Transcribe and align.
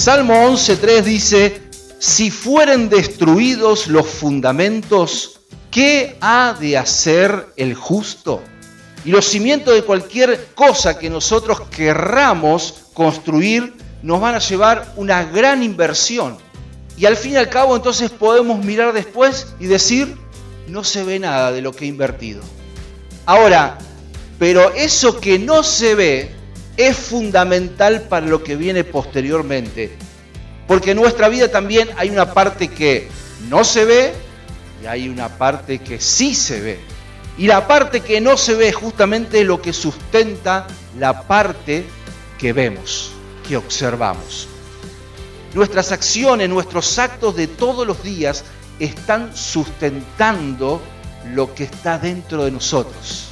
Salmo 0.00 0.32
11.3 0.32 1.02
dice, 1.02 1.60
si 1.98 2.30
fueren 2.30 2.88
destruidos 2.88 3.86
los 3.86 4.06
fundamentos, 4.06 5.40
¿qué 5.70 6.16
ha 6.22 6.56
de 6.58 6.78
hacer 6.78 7.48
el 7.58 7.74
justo? 7.74 8.40
Y 9.04 9.10
los 9.10 9.26
cimientos 9.26 9.74
de 9.74 9.82
cualquier 9.82 10.54
cosa 10.54 10.98
que 10.98 11.10
nosotros 11.10 11.60
querramos 11.68 12.86
construir 12.94 13.74
nos 14.02 14.22
van 14.22 14.36
a 14.36 14.38
llevar 14.38 14.90
una 14.96 15.22
gran 15.24 15.62
inversión. 15.62 16.38
Y 16.96 17.04
al 17.04 17.18
fin 17.18 17.32
y 17.32 17.36
al 17.36 17.50
cabo 17.50 17.76
entonces 17.76 18.10
podemos 18.10 18.64
mirar 18.64 18.94
después 18.94 19.48
y 19.60 19.66
decir, 19.66 20.16
no 20.66 20.82
se 20.82 21.04
ve 21.04 21.18
nada 21.18 21.52
de 21.52 21.60
lo 21.60 21.72
que 21.72 21.84
he 21.84 21.88
invertido. 21.88 22.40
Ahora, 23.26 23.76
pero 24.38 24.72
eso 24.72 25.20
que 25.20 25.38
no 25.38 25.62
se 25.62 25.94
ve 25.94 26.39
es 26.88 26.96
fundamental 26.96 28.02
para 28.02 28.26
lo 28.26 28.42
que 28.42 28.56
viene 28.56 28.84
posteriormente. 28.84 29.90
Porque 30.66 30.92
en 30.92 30.98
nuestra 30.98 31.28
vida 31.28 31.48
también 31.48 31.88
hay 31.96 32.10
una 32.10 32.32
parte 32.32 32.68
que 32.68 33.08
no 33.48 33.64
se 33.64 33.84
ve 33.84 34.12
y 34.82 34.86
hay 34.86 35.08
una 35.08 35.28
parte 35.28 35.78
que 35.78 36.00
sí 36.00 36.34
se 36.34 36.60
ve. 36.60 36.80
Y 37.36 37.46
la 37.46 37.66
parte 37.66 38.00
que 38.00 38.20
no 38.20 38.36
se 38.36 38.54
ve 38.54 38.72
justamente 38.72 39.40
es 39.40 39.46
lo 39.46 39.60
que 39.60 39.72
sustenta 39.72 40.66
la 40.98 41.22
parte 41.26 41.86
que 42.38 42.52
vemos, 42.52 43.12
que 43.48 43.56
observamos. 43.56 44.48
Nuestras 45.54 45.90
acciones, 45.90 46.48
nuestros 46.48 46.98
actos 46.98 47.34
de 47.34 47.46
todos 47.46 47.86
los 47.86 48.02
días 48.02 48.44
están 48.78 49.36
sustentando 49.36 50.80
lo 51.32 51.54
que 51.54 51.64
está 51.64 51.98
dentro 51.98 52.44
de 52.44 52.50
nosotros. 52.50 53.29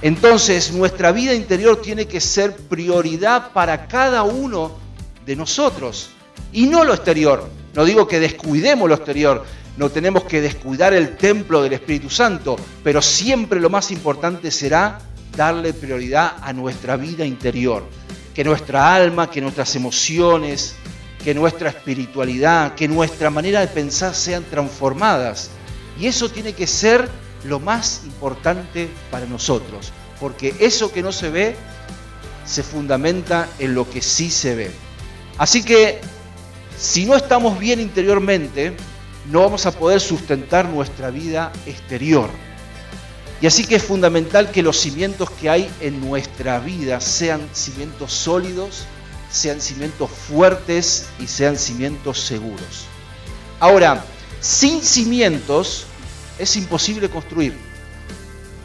Entonces 0.00 0.72
nuestra 0.72 1.12
vida 1.12 1.34
interior 1.34 1.80
tiene 1.82 2.06
que 2.06 2.20
ser 2.20 2.54
prioridad 2.54 3.52
para 3.52 3.88
cada 3.88 4.22
uno 4.22 4.76
de 5.26 5.34
nosotros 5.34 6.10
y 6.52 6.66
no 6.66 6.84
lo 6.84 6.94
exterior. 6.94 7.48
No 7.74 7.84
digo 7.84 8.06
que 8.06 8.20
descuidemos 8.20 8.88
lo 8.88 8.94
exterior, 8.94 9.44
no 9.76 9.90
tenemos 9.90 10.24
que 10.24 10.40
descuidar 10.40 10.94
el 10.94 11.16
templo 11.16 11.62
del 11.62 11.74
Espíritu 11.74 12.10
Santo, 12.10 12.56
pero 12.82 13.02
siempre 13.02 13.60
lo 13.60 13.70
más 13.70 13.90
importante 13.90 14.50
será 14.50 14.98
darle 15.36 15.72
prioridad 15.72 16.36
a 16.42 16.52
nuestra 16.52 16.96
vida 16.96 17.24
interior, 17.24 17.84
que 18.34 18.42
nuestra 18.42 18.94
alma, 18.94 19.30
que 19.30 19.40
nuestras 19.40 19.76
emociones, 19.76 20.74
que 21.22 21.34
nuestra 21.34 21.70
espiritualidad, 21.70 22.74
que 22.74 22.88
nuestra 22.88 23.30
manera 23.30 23.60
de 23.60 23.68
pensar 23.68 24.14
sean 24.14 24.44
transformadas. 24.44 25.50
Y 26.00 26.06
eso 26.06 26.28
tiene 26.28 26.52
que 26.52 26.66
ser 26.66 27.08
lo 27.44 27.60
más 27.60 28.02
importante 28.04 28.88
para 29.10 29.26
nosotros, 29.26 29.92
porque 30.20 30.54
eso 30.58 30.92
que 30.92 31.02
no 31.02 31.12
se 31.12 31.30
ve 31.30 31.56
se 32.44 32.62
fundamenta 32.62 33.48
en 33.58 33.74
lo 33.74 33.88
que 33.88 34.02
sí 34.02 34.30
se 34.30 34.54
ve. 34.54 34.70
Así 35.36 35.62
que 35.62 36.00
si 36.78 37.06
no 37.06 37.14
estamos 37.14 37.58
bien 37.58 37.80
interiormente, 37.80 38.74
no 39.30 39.40
vamos 39.40 39.66
a 39.66 39.72
poder 39.72 40.00
sustentar 40.00 40.68
nuestra 40.68 41.10
vida 41.10 41.52
exterior. 41.66 42.30
Y 43.40 43.46
así 43.46 43.64
que 43.64 43.76
es 43.76 43.82
fundamental 43.82 44.50
que 44.50 44.62
los 44.62 44.78
cimientos 44.78 45.30
que 45.30 45.50
hay 45.50 45.70
en 45.80 46.00
nuestra 46.00 46.58
vida 46.58 47.00
sean 47.00 47.48
cimientos 47.52 48.12
sólidos, 48.12 48.84
sean 49.30 49.60
cimientos 49.60 50.10
fuertes 50.10 51.06
y 51.20 51.26
sean 51.26 51.56
cimientos 51.56 52.20
seguros. 52.20 52.86
Ahora, 53.60 54.04
sin 54.40 54.82
cimientos 54.82 55.87
es 56.38 56.56
imposible 56.56 57.08
construir. 57.08 57.54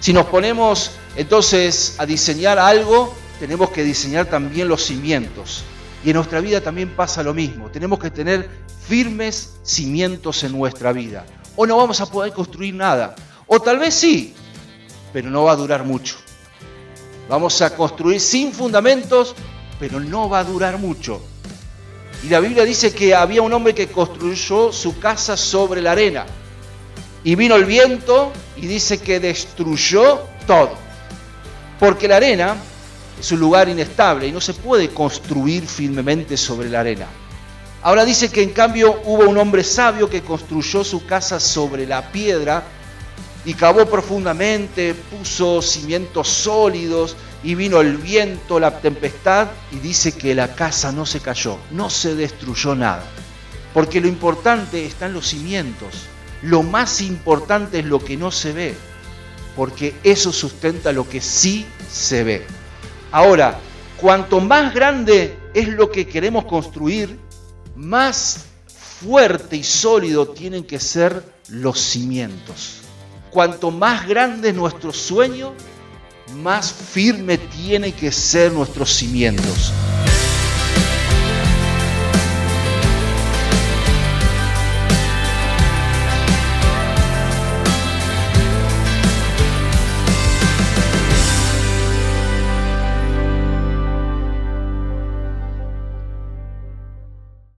Si 0.00 0.12
nos 0.12 0.26
ponemos 0.26 0.92
entonces 1.16 1.96
a 1.98 2.06
diseñar 2.06 2.58
algo, 2.58 3.14
tenemos 3.40 3.70
que 3.70 3.82
diseñar 3.82 4.26
también 4.26 4.68
los 4.68 4.84
cimientos. 4.84 5.64
Y 6.04 6.10
en 6.10 6.16
nuestra 6.16 6.40
vida 6.40 6.60
también 6.60 6.94
pasa 6.94 7.22
lo 7.22 7.34
mismo. 7.34 7.70
Tenemos 7.70 7.98
que 7.98 8.10
tener 8.10 8.48
firmes 8.86 9.54
cimientos 9.62 10.44
en 10.44 10.52
nuestra 10.52 10.92
vida. 10.92 11.26
O 11.56 11.66
no 11.66 11.76
vamos 11.76 12.00
a 12.00 12.06
poder 12.06 12.32
construir 12.32 12.74
nada. 12.74 13.14
O 13.46 13.60
tal 13.60 13.78
vez 13.78 13.94
sí, 13.94 14.34
pero 15.12 15.30
no 15.30 15.44
va 15.44 15.52
a 15.52 15.56
durar 15.56 15.84
mucho. 15.84 16.16
Vamos 17.28 17.60
a 17.62 17.74
construir 17.74 18.20
sin 18.20 18.52
fundamentos, 18.52 19.34
pero 19.80 19.98
no 19.98 20.28
va 20.28 20.40
a 20.40 20.44
durar 20.44 20.78
mucho. 20.78 21.20
Y 22.22 22.28
la 22.28 22.40
Biblia 22.40 22.64
dice 22.64 22.94
que 22.94 23.14
había 23.14 23.42
un 23.42 23.52
hombre 23.52 23.74
que 23.74 23.88
construyó 23.88 24.72
su 24.72 24.98
casa 24.98 25.36
sobre 25.36 25.82
la 25.82 25.92
arena. 25.92 26.26
Y 27.26 27.34
vino 27.34 27.56
el 27.56 27.64
viento 27.64 28.32
y 28.56 28.68
dice 28.68 28.98
que 28.98 29.18
destruyó 29.18 30.20
todo. 30.46 30.70
Porque 31.80 32.06
la 32.06 32.18
arena 32.18 32.54
es 33.18 33.32
un 33.32 33.40
lugar 33.40 33.68
inestable 33.68 34.28
y 34.28 34.30
no 34.30 34.40
se 34.40 34.54
puede 34.54 34.90
construir 34.90 35.66
firmemente 35.66 36.36
sobre 36.36 36.70
la 36.70 36.78
arena. 36.78 37.08
Ahora 37.82 38.04
dice 38.04 38.30
que 38.30 38.44
en 38.44 38.50
cambio 38.50 39.02
hubo 39.06 39.28
un 39.28 39.36
hombre 39.38 39.64
sabio 39.64 40.08
que 40.08 40.22
construyó 40.22 40.84
su 40.84 41.04
casa 41.04 41.40
sobre 41.40 41.84
la 41.84 42.12
piedra 42.12 42.62
y 43.44 43.54
cavó 43.54 43.86
profundamente, 43.86 44.94
puso 44.94 45.60
cimientos 45.62 46.28
sólidos 46.28 47.16
y 47.42 47.56
vino 47.56 47.80
el 47.80 47.96
viento, 47.96 48.60
la 48.60 48.78
tempestad 48.78 49.48
y 49.72 49.80
dice 49.80 50.12
que 50.12 50.32
la 50.32 50.54
casa 50.54 50.92
no 50.92 51.04
se 51.04 51.18
cayó, 51.18 51.58
no 51.72 51.90
se 51.90 52.14
destruyó 52.14 52.76
nada. 52.76 53.02
Porque 53.74 54.00
lo 54.00 54.06
importante 54.06 54.86
está 54.86 55.06
en 55.06 55.14
los 55.14 55.26
cimientos. 55.26 56.06
Lo 56.42 56.62
más 56.62 57.00
importante 57.00 57.80
es 57.80 57.84
lo 57.84 58.04
que 58.04 58.16
no 58.16 58.30
se 58.30 58.52
ve, 58.52 58.74
porque 59.54 59.94
eso 60.04 60.32
sustenta 60.32 60.92
lo 60.92 61.08
que 61.08 61.20
sí 61.20 61.66
se 61.90 62.24
ve. 62.24 62.46
Ahora, 63.10 63.58
cuanto 63.96 64.40
más 64.40 64.74
grande 64.74 65.36
es 65.54 65.68
lo 65.68 65.90
que 65.90 66.06
queremos 66.06 66.44
construir, 66.44 67.18
más 67.74 68.46
fuerte 69.00 69.56
y 69.56 69.64
sólido 69.64 70.28
tienen 70.28 70.64
que 70.64 70.80
ser 70.80 71.22
los 71.48 71.80
cimientos. 71.80 72.80
Cuanto 73.30 73.70
más 73.70 74.06
grande 74.06 74.50
es 74.50 74.54
nuestro 74.54 74.92
sueño, 74.92 75.52
más 76.34 76.72
firme 76.72 77.38
tienen 77.38 77.92
que 77.92 78.10
ser 78.10 78.52
nuestros 78.52 78.90
cimientos. 78.90 79.72